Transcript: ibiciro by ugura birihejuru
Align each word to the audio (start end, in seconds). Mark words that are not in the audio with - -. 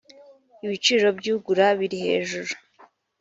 ibiciro 0.65 1.07
by 1.17 1.27
ugura 1.35 1.67
birihejuru 1.79 2.53